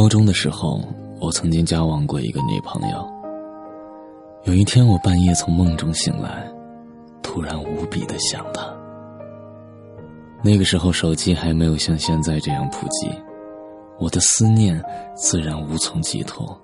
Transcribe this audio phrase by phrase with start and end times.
[0.00, 0.80] 高中的时候，
[1.20, 3.06] 我曾经交往过一个女朋友。
[4.44, 6.50] 有一天，我半夜从梦中醒来，
[7.22, 8.66] 突然无比的想她。
[10.42, 13.10] 那个时候，手机还没有像现在这样普及，
[13.98, 14.82] 我的思念
[15.14, 16.58] 自然无从寄托。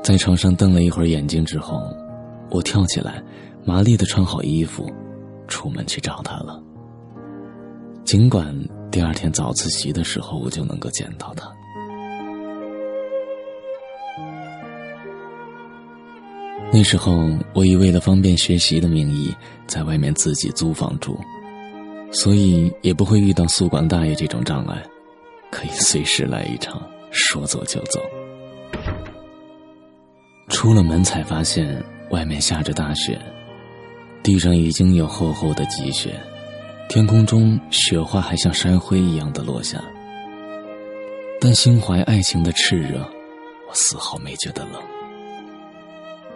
[0.00, 1.82] 在床上瞪了一会儿眼睛之后，
[2.50, 3.20] 我跳起来，
[3.64, 4.88] 麻利的穿好衣服，
[5.48, 6.62] 出门去找她了。
[8.04, 8.56] 尽管
[8.92, 11.50] 第二天早自习的时候，我就能够见到她。
[16.72, 19.34] 那时候，我以为了方便学习的名义，
[19.66, 21.18] 在外面自己租房住，
[22.12, 24.80] 所以也不会遇到宿管大爷这种障碍，
[25.50, 26.80] 可以随时来一场，
[27.10, 28.00] 说走就走。
[30.48, 33.20] 出了门才发现，外面下着大雪，
[34.22, 36.14] 地上已经有厚厚的积雪，
[36.88, 39.82] 天空中雪花还像山灰一样的落下。
[41.40, 43.00] 但心怀爱情的炽热，
[43.68, 44.99] 我丝毫没觉得冷。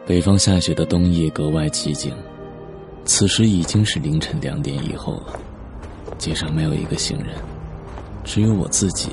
[0.06, 2.12] 北方下雪的冬夜格外寂静，
[3.06, 5.40] 此时已经是凌晨两点以后了，
[6.18, 7.28] 街上没有一个行人，
[8.22, 9.08] 只有我自己，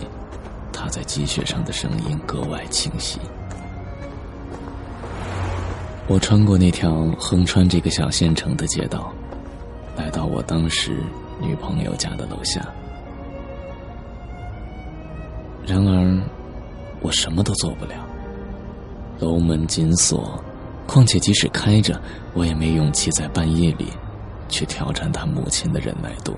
[0.73, 3.19] 踏在积雪上的声音格外清晰。
[6.07, 9.13] 我穿过那条横穿这个小县城的街道，
[9.95, 10.97] 来到我当时
[11.39, 12.67] 女朋友家的楼下。
[15.65, 16.21] 然而，
[16.99, 17.93] 我什么都做不了，
[19.21, 20.37] 楼门紧锁。
[20.91, 21.97] 况且，即使开着，
[22.33, 23.87] 我也没勇气在半夜里
[24.49, 26.35] 去挑战他母亲的忍耐度。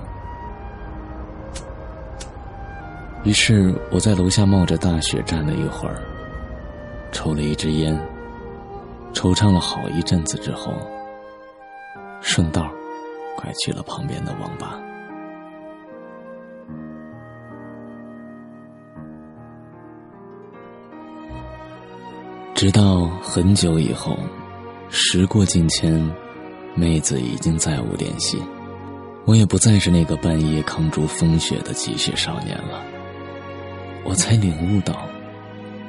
[3.23, 6.03] 于是，我在楼下冒着大雪站了一会儿，
[7.11, 7.99] 抽了一支烟，
[9.11, 10.71] 惆怅了好一阵子之后，
[12.21, 12.69] 顺道
[13.35, 14.79] 拐去了旁边的网吧。
[22.53, 24.15] 直到很久以后。
[24.95, 26.07] 时过境迁，
[26.75, 28.37] 妹子已经再无联系，
[29.25, 32.79] 我也不再是那个半夜扛住风雪的积雪少年了。
[34.05, 35.09] 我才领悟到，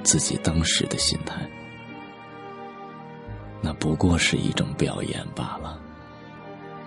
[0.03, 1.37] 自己当时的心态，
[3.61, 5.79] 那不过是一种表演罢了。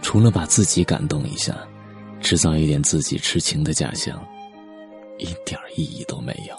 [0.01, 1.55] 除了把自己感动一下，
[2.19, 4.19] 制造一点自己痴情的假象，
[5.19, 6.57] 一点意义都没有。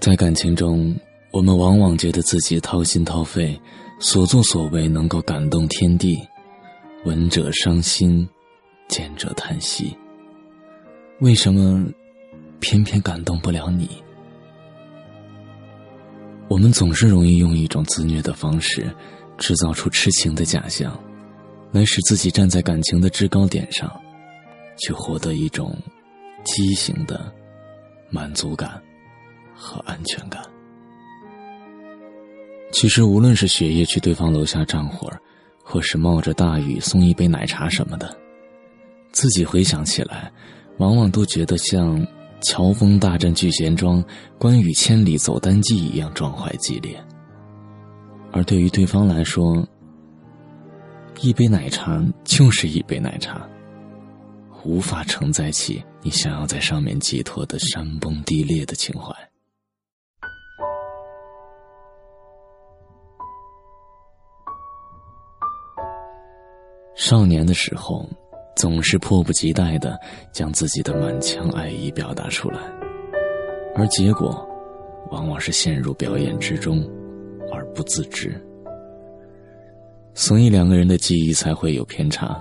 [0.00, 0.96] 在感情中。
[1.32, 3.58] 我们往往觉得自己掏心掏肺，
[3.98, 6.18] 所作所为能够感动天地，
[7.06, 8.28] 闻者伤心，
[8.86, 9.96] 见者叹息。
[11.20, 11.82] 为什么
[12.60, 13.88] 偏偏感动不了你？
[16.48, 18.94] 我们总是容易用一种自虐的方式，
[19.38, 21.02] 制造出痴情的假象，
[21.70, 23.90] 来使自己站在感情的制高点上，
[24.76, 25.74] 去获得一种
[26.44, 27.32] 畸形的
[28.10, 28.78] 满足感
[29.54, 30.42] 和安全感。
[32.72, 35.20] 其实，无论是雪夜去对方楼下站会儿，
[35.62, 38.16] 或是冒着大雨送一杯奶茶什么的，
[39.12, 40.32] 自己回想起来，
[40.78, 42.04] 往往都觉得像
[42.40, 44.02] 乔峰大战聚贤庄、
[44.38, 46.98] 关羽千里走单骑一样壮怀激烈。
[48.32, 49.64] 而对于对方来说，
[51.20, 53.46] 一杯奶茶就是一杯奶茶，
[54.64, 59.14] 无法承载起你想要在上面寄托的山崩地裂的情怀。
[66.94, 68.08] 少年的时候，
[68.54, 69.98] 总是迫不及待的
[70.30, 72.58] 将自己的满腔爱意表达出来，
[73.74, 74.46] 而结果，
[75.10, 76.86] 往往是陷入表演之中，
[77.52, 78.38] 而不自知。
[80.14, 82.40] 所以两个人的记忆才会有偏差。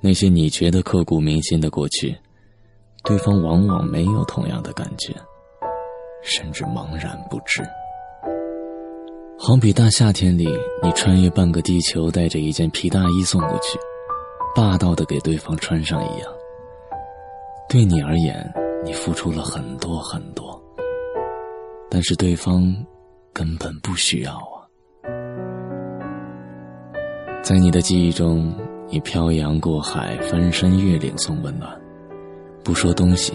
[0.00, 2.16] 那些你觉得刻骨铭心的过去，
[3.04, 5.14] 对方往往没有同样的感觉，
[6.22, 7.62] 甚至茫然不知。
[9.42, 10.46] 好比大夏天里，
[10.82, 13.78] 你穿越半个地球，带着一件皮大衣送过去，
[14.54, 16.30] 霸道的给对方穿上一样。
[17.66, 18.52] 对你而言，
[18.84, 20.62] 你付出了很多很多，
[21.90, 22.70] 但是对方
[23.32, 24.60] 根本不需要啊。
[27.42, 28.54] 在你的记忆中，
[28.90, 31.74] 你漂洋过海，翻山越岭送温暖，
[32.62, 33.32] 不说东西，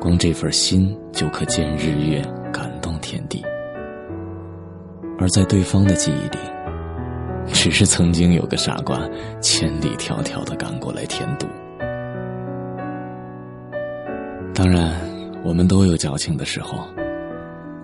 [0.00, 2.20] 光这份心就可见日月，
[2.52, 3.40] 感动天地。
[5.18, 6.38] 而在对方的记忆里，
[7.52, 8.98] 只是曾经有个傻瓜
[9.40, 11.46] 千里迢迢的赶过来添堵。
[14.54, 14.92] 当然，
[15.44, 16.78] 我们都有矫情的时候，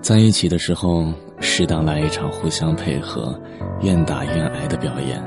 [0.01, 1.07] 在一起的时候，
[1.41, 3.39] 适当来一场互相配合、
[3.83, 5.23] 愿打愿挨的表演，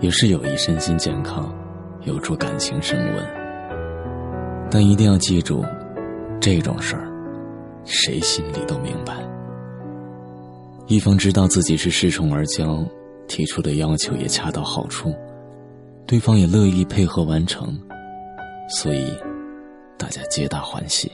[0.00, 1.52] 也是有益身心健康，
[2.02, 3.26] 有助感情升温。
[4.70, 5.64] 但一定要记住，
[6.40, 7.06] 这种事儿，
[7.84, 9.14] 谁心里都明白。
[10.86, 12.86] 一方知道自己是恃宠而骄，
[13.26, 15.14] 提出的要求也恰到好处，
[16.06, 17.80] 对方也乐意配合完成，
[18.68, 19.10] 所以
[19.96, 21.10] 大家皆大欢喜。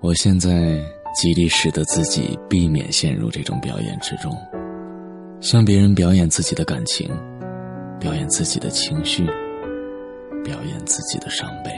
[0.00, 0.78] 我现在
[1.14, 4.30] 极力使得自己避免陷入这种表演之中，
[5.40, 7.10] 向别人表演自己的感情，
[7.98, 9.24] 表演自己的情绪，
[10.44, 11.70] 表演自己的伤悲。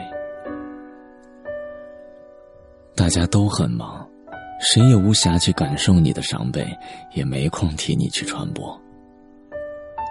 [2.96, 4.08] 大家都很忙，
[4.58, 6.66] 谁也无暇去感受你的伤悲，
[7.12, 8.74] 也没空替你去传播。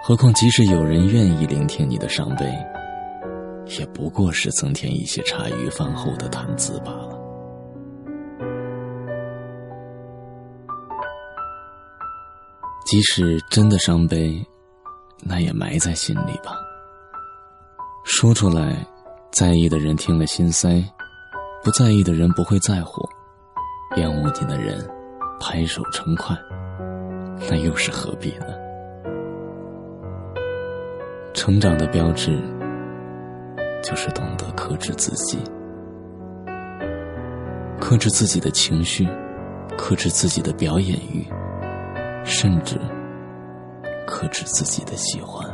[0.04, 2.46] 何况，即使有人愿意聆听你的伤悲，
[3.76, 7.18] 也不过是增添一些茶余饭后的谈资罢了。
[12.86, 14.40] 即使真的伤悲，
[15.24, 16.56] 那也埋在心里吧。
[18.04, 18.86] 说出来，
[19.32, 20.80] 在意的人听了心塞；
[21.62, 23.02] 不在意的人不会在乎。
[23.96, 24.84] 厌恶你的人，
[25.40, 26.36] 拍手称快，
[27.48, 28.46] 那又是何必呢？
[31.32, 32.38] 成长的标志，
[33.82, 35.38] 就是懂得克制自己，
[37.80, 39.08] 克制自己的情绪，
[39.78, 41.26] 克制自己的表演欲。
[42.28, 42.76] 甚至
[44.04, 45.48] 克制自己的喜欢。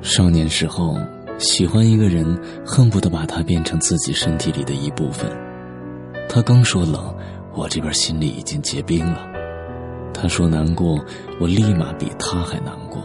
[0.00, 0.96] 少年时候
[1.38, 5.30] 喜欢一个人，恨不得把他变成自己身体里的一部分。
[6.28, 7.14] 他刚说冷，
[7.54, 9.20] 我这边心里已经结冰了；
[10.12, 10.98] 他说难过，
[11.40, 13.02] 我立马比他还难过，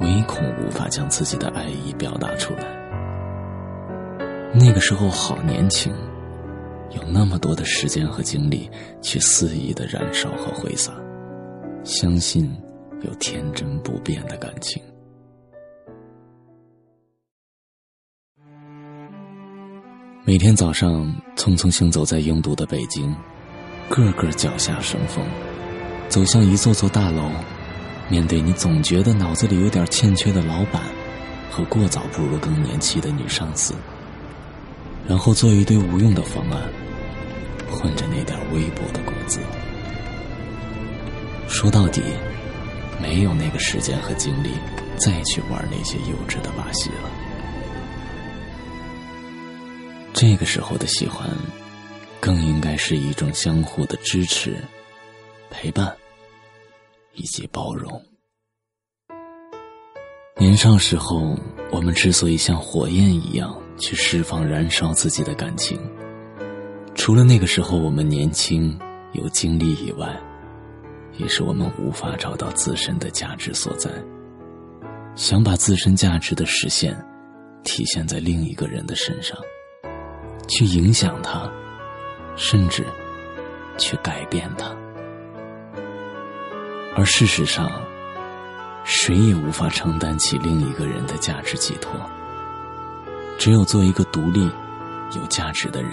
[0.00, 2.64] 唯恐无法将自己的爱意表达出来。
[4.54, 5.92] 那个时候好年轻。
[6.92, 8.68] 有那么多的时间和精力
[9.00, 10.92] 去肆意的燃烧和挥洒，
[11.84, 12.52] 相信
[13.02, 14.82] 有天真不变的感情。
[20.22, 23.14] 每天早上匆匆行走在拥堵的北京，
[23.88, 25.24] 个个脚下生风，
[26.10, 27.30] 走向一座座大楼，
[28.10, 30.82] 面对你总觉得脑子里有点欠缺的老板
[31.50, 33.74] 和过早步入更年期的女上司。
[35.08, 36.60] 然后做一堆无用的方案，
[37.70, 39.40] 混着那点微薄的工资。
[41.48, 42.02] 说到底，
[43.00, 44.50] 没有那个时间和精力
[44.98, 47.10] 再去玩那些幼稚的把戏了。
[50.20, 51.30] 这个时候的喜欢，
[52.20, 54.54] 更应该是一种相互的支持、
[55.48, 55.96] 陪伴
[57.14, 57.90] 以及包容。
[60.36, 61.34] 年少时候，
[61.72, 63.58] 我们之所以像火焰一样。
[63.78, 65.80] 去释放、燃烧自己的感情。
[66.94, 68.78] 除了那个时候我们年轻
[69.14, 70.14] 有精力以外，
[71.16, 73.90] 也是我们无法找到自身的价值所在。
[75.14, 76.94] 想把自身价值的实现
[77.64, 79.34] 体现在另一个人的身上，
[80.50, 81.48] 去影响他，
[82.36, 82.84] 甚至
[83.78, 84.66] 去改变他。
[86.96, 87.70] 而事实上，
[88.84, 91.92] 谁也无法承担起另一个人的价值寄托。
[93.38, 94.50] 只有做一个独立、
[95.16, 95.92] 有价值的人，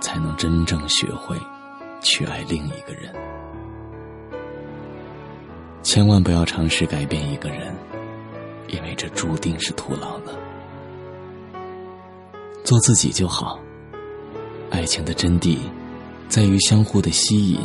[0.00, 1.38] 才能真正学会
[2.02, 3.14] 去爱另一个人。
[5.82, 7.74] 千万不要尝试改变一个人，
[8.66, 10.36] 因为这注定是徒劳的。
[12.64, 13.60] 做自己就好。
[14.70, 15.58] 爱情的真谛，
[16.28, 17.60] 在于相互的吸引，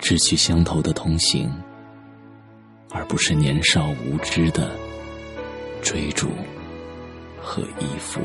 [0.00, 1.48] 志趣相投的同行，
[2.90, 4.76] 而不是年少无知的
[5.80, 6.28] 追逐。
[7.44, 8.20] 和依附。